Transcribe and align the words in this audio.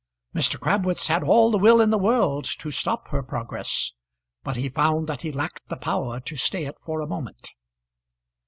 Mr. 0.33 0.59
Crabwitz 0.59 1.09
had 1.09 1.21
all 1.23 1.51
the 1.51 1.59
will 1.59 1.79
in 1.79 1.91
the 1.91 1.97
world 1.99 2.45
to 2.45 2.71
stop 2.71 3.09
her 3.09 3.21
progress, 3.21 3.91
but 4.43 4.55
he 4.57 4.67
found 4.67 5.05
that 5.05 5.21
he 5.21 5.31
lacked 5.31 5.61
the 5.69 5.77
power 5.77 6.19
to 6.19 6.35
stay 6.35 6.65
it 6.65 6.79
for 6.81 7.01
a 7.01 7.07
moment. 7.07 7.51